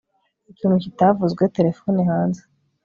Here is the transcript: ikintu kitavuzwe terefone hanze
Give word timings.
ikintu 0.51 0.75
kitavuzwe 0.83 1.43
terefone 1.55 1.99
hanze 2.09 2.41